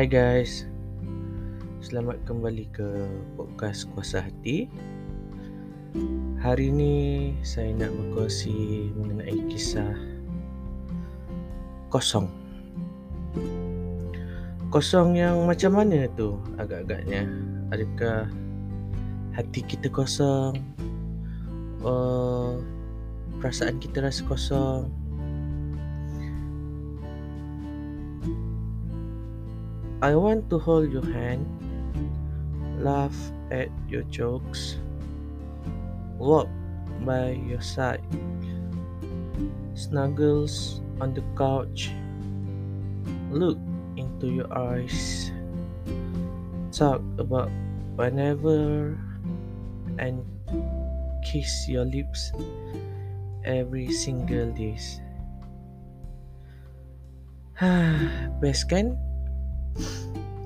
[0.00, 0.64] Hai guys.
[1.84, 2.88] Selamat kembali ke
[3.36, 4.64] podcast Kuasa Hati.
[6.40, 6.96] Hari ini
[7.44, 9.92] saya nak berkongsi mengenai kisah
[11.92, 12.32] Kosong.
[14.72, 17.28] Kosong yang macam mana tu agak-agaknya?
[17.68, 18.24] Adakah
[19.36, 20.64] hati kita kosong?
[21.84, 22.56] Uh,
[23.36, 24.88] Perasaan kita rasa kosong
[30.00, 31.44] I want to hold your hand,
[32.80, 33.12] laugh
[33.52, 34.80] at your jokes,
[36.16, 36.48] walk
[37.04, 38.00] by your side,
[39.76, 41.92] snuggles on the couch,
[43.28, 43.60] look
[44.00, 45.28] into your eyes,
[46.72, 47.52] talk about
[48.00, 48.96] whenever,
[50.00, 50.24] and
[51.20, 52.32] kiss your lips
[53.44, 54.80] every single day.
[58.40, 59.09] Best kan?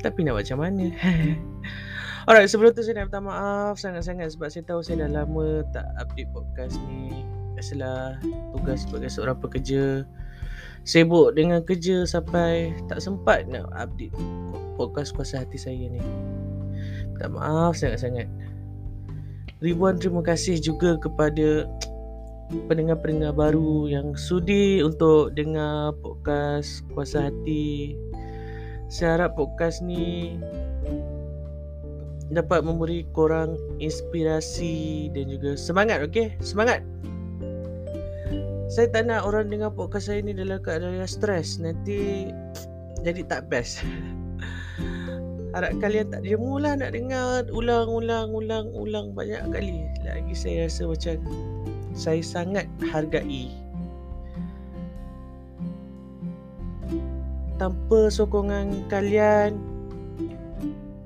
[0.04, 0.92] Tapi nak macam mana?
[2.28, 5.84] Alright sebelum tu saya nak minta maaf Sangat-sangat sebab saya tahu saya dah lama Tak
[6.00, 7.24] update podcast ni.
[7.56, 8.20] Biasalah
[8.56, 10.08] tugas sebagai seorang pekerja.
[10.84, 14.16] Sibuk dengan kerja sampai Tak sempat nak update
[14.80, 16.00] Podcast kuasa hati saya ni.
[17.12, 18.28] Minta maaf sangat-sangat.
[19.60, 21.68] Ribuan terima kasih juga kepada
[22.68, 27.96] Pendengar-pendengar baru yang sudi untuk dengar podcast kuasa hati
[28.92, 30.36] saya harap podcast ni
[32.32, 36.34] dapat memberi korang inspirasi dan juga semangat, okey?
[36.40, 36.80] Semangat.
[38.72, 41.60] Saya tak nak orang dengar podcast saya ni dalam keadaan yang stres.
[41.60, 42.32] Nanti
[43.04, 43.84] jadi tak best.
[45.54, 49.86] Harap kalian tak jemu lah nak dengar ulang, ulang, ulang, ulang banyak kali.
[50.02, 51.14] Lagi saya rasa macam
[51.94, 53.54] saya sangat hargai
[57.56, 59.58] tanpa sokongan kalian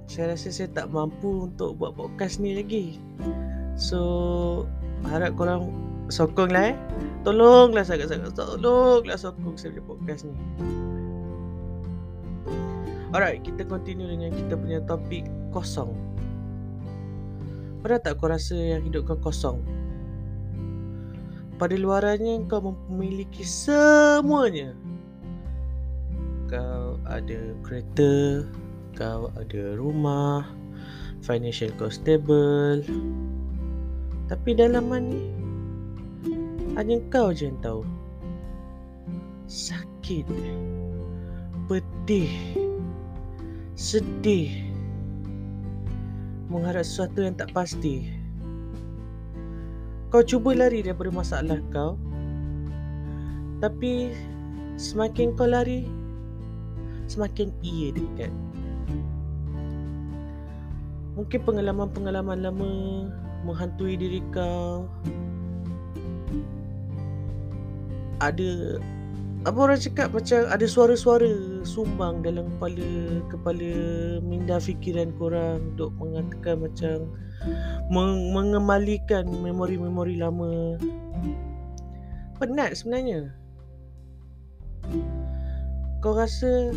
[0.08, 2.96] saya rasa saya tak mampu untuk buat podcast ni lagi.
[3.76, 4.64] So
[5.04, 5.68] harap korang
[6.08, 6.76] sokong lah eh.
[7.22, 10.34] Tolonglah sangat-sangat tolonglah sokong saya punya podcast ni.
[13.12, 15.92] Alright kita continue dengan kita punya topik kosong.
[17.84, 19.60] Pernah tak kau rasa yang hidup kau kosong?
[21.60, 24.72] Pada luarannya kau memiliki semuanya
[26.48, 28.42] kau ada kereta,
[28.96, 30.48] kau ada rumah,
[31.20, 32.82] financial kau stable.
[34.32, 35.28] Tapi dalam ni
[36.76, 37.84] hanya kau je yang tahu.
[39.48, 40.24] Sakit,
[41.68, 42.32] pedih,
[43.76, 44.52] sedih,
[46.48, 48.08] mengharap sesuatu yang tak pasti.
[50.08, 52.00] Kau cuba lari daripada masalah kau.
[53.60, 54.12] Tapi
[54.80, 55.97] semakin kau lari,
[57.08, 58.30] semakin ia dekat.
[61.18, 62.70] Mungkin pengalaman-pengalaman lama
[63.42, 64.86] menghantui diri kau.
[68.22, 68.78] Ada
[69.46, 73.70] apa orang cakap macam ada suara-suara sumbang dalam kepala kepala
[74.22, 76.96] minda fikiran korang untuk mengatakan macam
[77.90, 80.74] meng- mengembalikan memori-memori lama.
[82.38, 83.34] Penat sebenarnya.
[85.98, 86.70] Kau rasa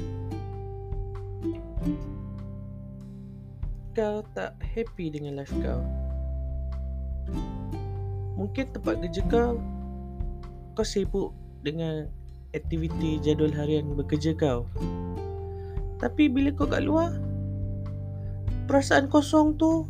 [3.92, 5.82] kau tak happy dengan life kau?
[8.40, 9.60] Mungkin tempat kerja kau
[10.74, 12.08] Kau sibuk dengan
[12.56, 14.66] aktiviti jadual harian bekerja kau.
[16.00, 17.14] Tapi bila kau kat luar
[18.66, 19.86] Perasaan kosong tu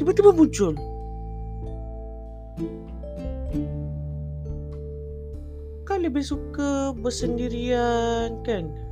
[0.00, 0.72] Tiba-tiba muncul.
[5.84, 8.85] Kau lebih suka bersendirian kan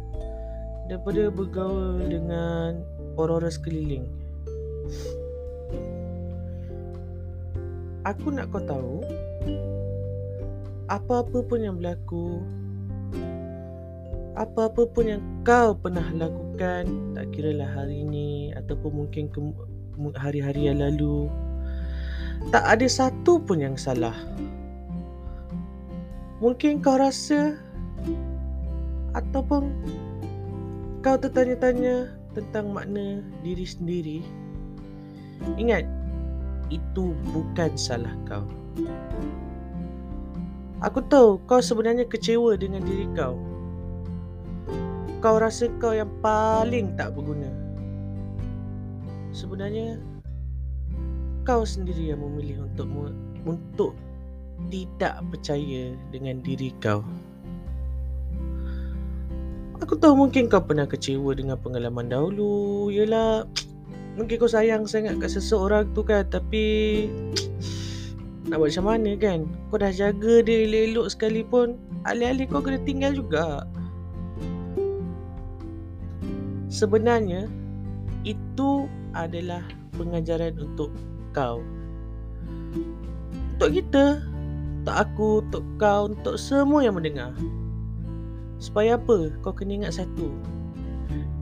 [0.85, 2.85] Daripada bergaul dengan
[3.17, 4.05] orang-orang sekeliling.
[8.05, 9.01] Aku nak kau tahu
[10.93, 12.45] Apa-apa pun yang berlaku
[14.37, 20.69] Apa-apa pun yang kau pernah lakukan Tak kira lah hari ini Ataupun mungkin ke- hari-hari
[20.69, 21.33] yang lalu
[22.53, 24.13] Tak ada satu pun yang salah.
[26.45, 27.57] Mungkin kau rasa
[29.17, 29.73] Ataupun
[31.05, 34.19] Kau tertanya-tanya Tentang makna diri sendiri.
[35.61, 35.85] Ingat
[36.73, 38.49] Itu bukan salah kau.
[40.81, 43.37] Aku tahu kau sebenarnya kecewa dengan diri kau.
[45.21, 47.53] Kau rasa kau yang paling tak berguna.
[49.37, 50.01] Sebenarnya
[51.45, 52.89] Kau sendiri yang memilih untuk
[53.45, 53.93] Untuk
[54.73, 57.05] tidak percaya dengan diri kau.
[59.83, 62.87] Aku tahu mungkin kau pernah kecewa dengan pengalaman dahulu.
[62.95, 63.43] Yelah,
[64.15, 66.23] mungkin kau sayang sangat kat seseorang tu kan.
[66.31, 66.65] Tapi,
[68.47, 69.51] nak buat macam mana kan?
[69.75, 71.75] Kau dah jaga dia elok-elok sekalipun,
[72.07, 73.67] alih-alih kau kena tinggal juga.
[76.71, 77.51] Sebenarnya,
[78.23, 79.63] itu adalah
[79.99, 80.95] pengajaran untuk
[81.35, 81.59] kau.
[83.59, 84.23] Untuk kita,
[84.83, 87.35] untuk aku, untuk kau, untuk semua yang mendengar.
[88.59, 89.31] Supaya apa?
[89.43, 90.31] Kau kena ingat satu.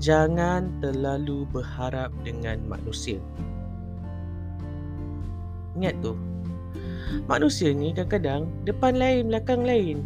[0.03, 3.23] Jangan terlalu berharap dengan manusia.
[5.79, 6.19] Ingat tu.
[7.29, 10.03] Manusia ni kadang-kadang depan lain, belakang lain.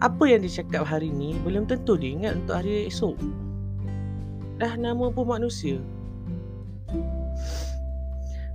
[0.00, 3.16] Apa yang dia cakap hari ni belum tentu dia ingat untuk hari esok.
[4.56, 5.76] Dah nama pun manusia.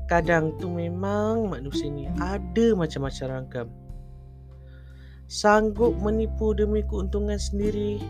[0.05, 3.67] Kadang tu memang manusia ni ada macam-macam rangkam
[5.25, 8.01] sanggup menipu demi keuntungan sendiri.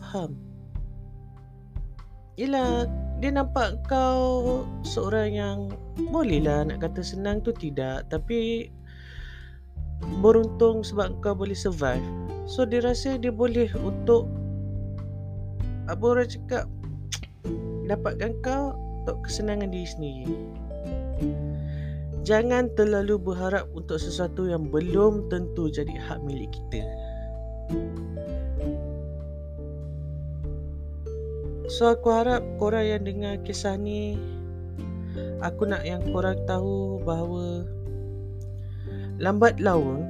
[0.00, 0.36] Faham?
[2.38, 2.86] Yelah,
[3.18, 5.58] dia nampak kau seorang yang
[6.14, 8.06] bolehlah nak kata senang tu tidak.
[8.06, 8.70] Tapi
[10.22, 12.04] beruntung sebab kau boleh survive.
[12.46, 14.30] So dia rasa dia boleh untuk
[15.90, 16.64] apa orang cakap
[17.90, 20.26] dapatkan kau untuk kesenangan diri sendiri.
[22.28, 26.84] Jangan terlalu berharap untuk sesuatu yang belum tentu jadi hak milik kita.
[31.72, 34.16] So aku harap korang yang dengar kisah ni
[35.44, 37.68] Aku nak yang korang tahu bahawa
[39.20, 40.08] Lambat laun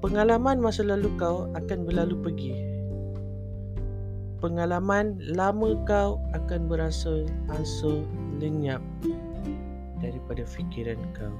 [0.00, 2.52] Pengalaman masa lalu kau akan berlalu pergi
[4.40, 8.00] Pengalaman lama kau akan berasa ansur
[8.40, 8.80] lenyap
[10.00, 11.34] daripada fikiran kau.